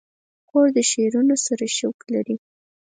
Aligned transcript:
خور 0.47 0.67
د 0.75 0.77
شعرونو 0.91 1.35
سره 1.45 1.65
شوق 1.77 1.99
لري. 2.13 2.35